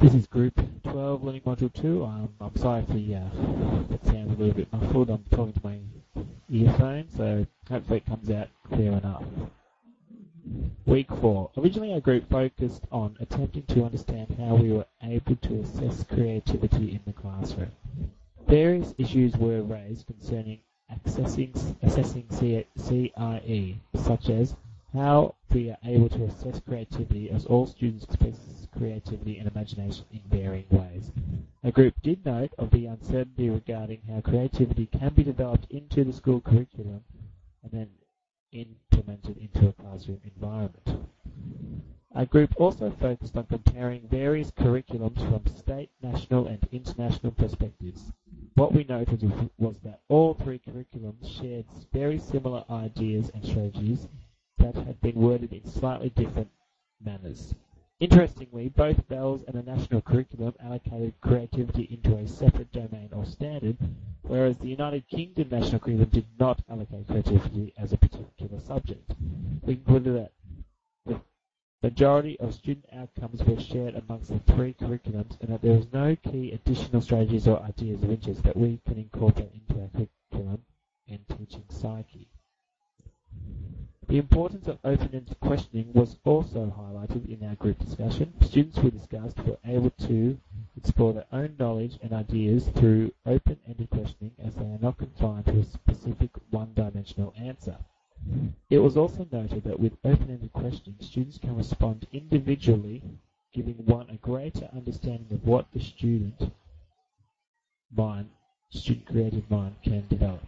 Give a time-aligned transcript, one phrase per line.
[0.00, 2.04] This is Group 12, Learning Module 2.
[2.04, 5.10] Um, I'm sorry if the, uh, it sounds a little bit muffled.
[5.10, 5.78] I'm talking to my
[6.48, 9.24] earphone, so hopefully it comes out clear enough.
[10.86, 11.50] Week 4.
[11.58, 16.92] Originally our group focused on attempting to understand how we were able to assess creativity
[16.92, 17.72] in the classroom.
[18.46, 20.60] Various issues were raised concerning
[20.92, 21.50] accessing,
[21.82, 24.54] assessing CIE, such as
[24.94, 30.22] how we are able to assess creativity as all students express creativity and imagination in
[30.30, 31.10] varying ways.
[31.64, 36.12] A group did note of the uncertainty regarding how creativity can be developed into the
[36.12, 37.02] school curriculum
[37.62, 37.88] and then
[38.52, 40.88] implemented into a classroom environment.
[42.14, 48.12] Our group also focused on comparing various curriculums from state, national and international perspectives.
[48.54, 54.08] What we noted was that all three curriculums shared very similar ideas and strategies
[54.58, 56.50] that had been worded in slightly different
[57.04, 57.54] manners.
[58.00, 63.76] Interestingly, both VELS and the national curriculum allocated creativity into a separate domain or standard,
[64.22, 69.14] whereas the United Kingdom national curriculum did not allocate creativity as a particular subject.
[69.62, 70.32] We concluded that
[71.06, 71.20] the
[71.82, 76.14] majority of student outcomes were shared amongst the three curriculums and that there was no
[76.14, 80.62] key additional strategies or ideas of interest that we can incorporate into our curriculum
[81.08, 82.28] and teaching psyche.
[84.08, 88.32] The importance of open-ended questioning was also highlighted in our group discussion.
[88.40, 90.38] Students we discussed were able to
[90.78, 95.58] explore their own knowledge and ideas through open-ended questioning as they are not confined to
[95.58, 97.76] a specific one-dimensional answer.
[98.70, 103.02] It was also noted that with open-ended questioning, students can respond individually,
[103.52, 106.50] giving one a greater understanding of what the student
[107.94, 108.30] mind,
[108.70, 110.40] student creative mind can develop.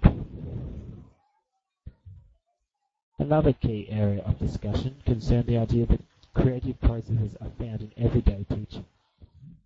[3.20, 6.00] Another key area of discussion concerned the idea that
[6.32, 8.86] creative processes are found in everyday teaching.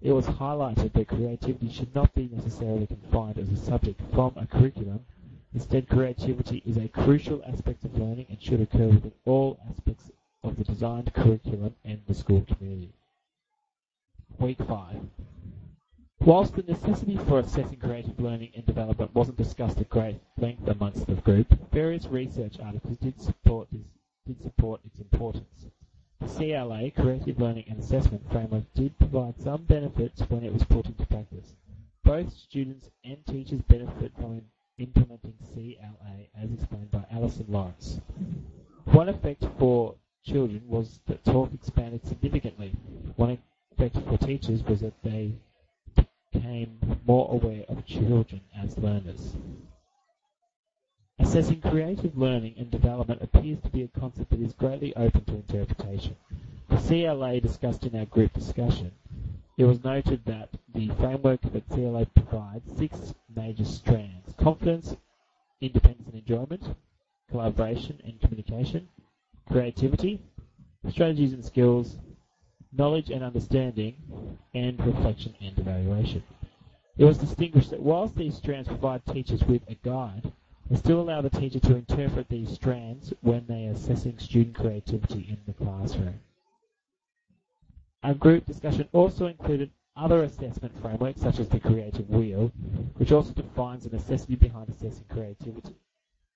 [0.02, 4.44] It was highlighted that creativity should not be necessarily confined as a subject from a
[4.44, 5.06] curriculum.
[5.54, 10.10] Instead, creativity is a crucial aspect of learning and should occur within all aspects
[10.42, 12.90] of the designed curriculum and the school community.
[14.40, 14.96] Week 5.
[16.26, 21.06] Whilst the necessity for assessing creative learning and development wasn't discussed at great length amongst
[21.06, 23.84] the group, various research articles did support this,
[24.26, 25.66] did support its importance.
[26.20, 30.86] The CLA, Creative Learning and Assessment Framework, did provide some benefits when it was put
[30.86, 31.56] into practice.
[32.04, 34.40] Both students and teachers benefit from
[34.78, 38.00] implementing CLA, as explained by Alison Lawrence.
[38.84, 42.72] One effect for children was that talk expanded significantly.
[43.16, 43.36] One
[43.76, 45.34] effect for teachers was that they
[46.44, 49.34] became more aware of children as learners.
[51.18, 55.36] Assessing creative learning and development appears to be a concept that is greatly open to
[55.36, 56.16] interpretation.
[56.68, 58.92] The CLA discussed in our group discussion,
[59.56, 64.34] it was noted that the framework that CLA provides six major strands.
[64.36, 64.96] Confidence,
[65.62, 66.74] independence and enjoyment,
[67.30, 68.88] collaboration and communication,
[69.50, 70.20] creativity,
[70.90, 71.96] strategies and skills,
[72.76, 73.94] knowledge and understanding,
[74.54, 76.22] and reflection and evaluation.
[76.96, 80.32] It was distinguished that whilst these strands provide teachers with a guide,
[80.70, 85.26] they still allow the teacher to interpret these strands when they are assessing student creativity
[85.28, 86.20] in the classroom.
[88.02, 92.52] Our group discussion also included other assessment frameworks such as the creative wheel,
[92.96, 95.74] which also defines the necessity behind assessing creativity.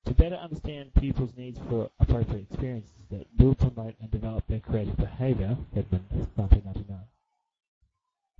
[0.08, 4.96] To better understand pupils' needs for appropriate experiences that will promote and develop their creative
[4.96, 6.98] behaviour, Edmund, 1999.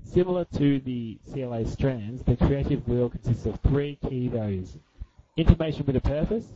[0.03, 4.79] Similar to the CLA strands, the creative wheel consists of three key values.
[5.37, 6.47] Information with a purpose,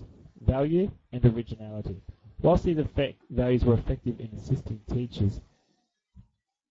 [0.41, 2.01] value, and originality.
[2.41, 2.83] Whilst these
[3.28, 5.43] values were effective in assisting teachers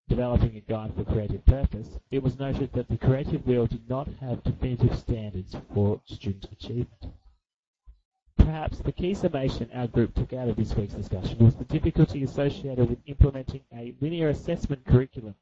[0.10, 4.08] developing a guide for creative purpose, it was noted that the creative wheel did not
[4.20, 7.14] have definitive standards for student achievement.
[8.44, 12.24] Perhaps the key summation our group took out of this week's discussion was the difficulty
[12.24, 15.36] associated with implementing a linear assessment curriculum,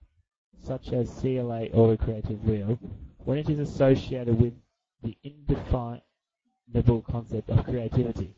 [0.61, 2.77] such as CLA or Creative Wheel,
[3.23, 4.53] when it is associated with
[5.01, 6.01] the indefinable
[7.09, 8.35] concept of creativity.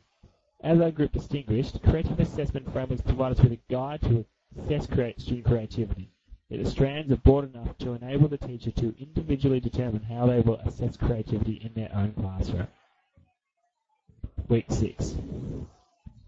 [0.62, 4.26] As our group distinguished, creative assessment frameworks provide us with a guide to
[4.60, 6.12] assess student creativity.
[6.52, 10.58] The strands are broad enough to enable the teacher to individually determine how they will
[10.58, 12.68] assess creativity in their own classroom.
[14.52, 15.16] Week 6.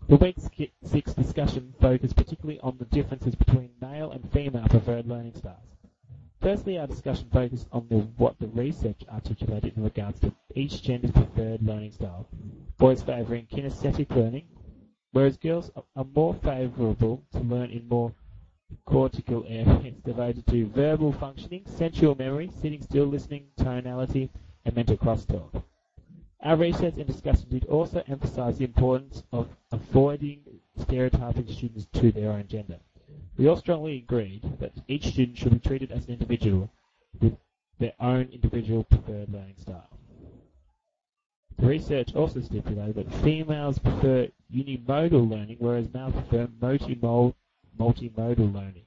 [0.07, 0.37] The Week
[0.81, 5.75] 6 discussion focused particularly on the differences between male and female preferred learning styles.
[6.41, 11.11] Firstly, our discussion focused on the, what the research articulated in regards to each gender's
[11.11, 12.25] preferred learning style.
[12.77, 14.45] Boys favouring kinesthetic learning,
[15.11, 18.13] whereas girls are more favourable to learn in more
[18.85, 24.29] cortical areas devoted to verbal functioning, sensual memory, sitting still, listening, tonality,
[24.63, 25.61] and mental crosstalk.
[26.43, 30.41] Our research and discussion did also emphasize the importance of avoiding
[30.77, 32.79] stereotyping students to their own gender.
[33.37, 36.69] We all strongly agreed that each student should be treated as an individual
[37.21, 37.37] with
[37.79, 39.89] their own individual preferred learning style.
[41.57, 47.33] The research also stipulated that females prefer unimodal learning, whereas males prefer multimodal
[47.79, 48.85] learning,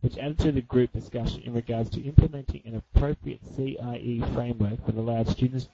[0.00, 4.94] which added to the group discussion in regards to implementing an appropriate CIE framework that
[4.94, 5.68] allowed students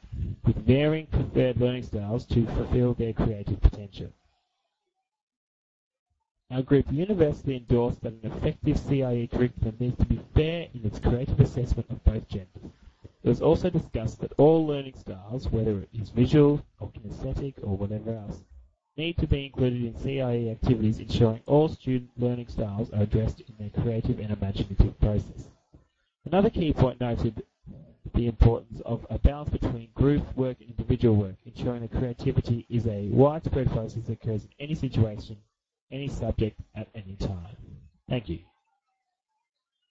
[0.44, 4.12] with varying preferred learning styles to fulfill their creative potential.
[6.50, 10.98] Our group universally endorsed that an effective CIE curriculum needs to be fair in its
[10.98, 12.70] creative assessment of both genders.
[13.22, 17.76] It was also discussed that all learning styles, whether it is visual or kinesthetic or
[17.76, 18.42] whatever else,
[18.96, 23.54] need to be included in CIE activities ensuring all student learning styles are addressed in
[23.58, 25.48] their creative and imaginative process.
[26.24, 27.42] Another key point noted
[28.14, 32.86] the importance of a balance between group work and individual work, ensuring that creativity is
[32.86, 35.36] a widespread process that occurs in any situation
[35.90, 37.56] any subject at any time.
[38.08, 38.40] Thank you.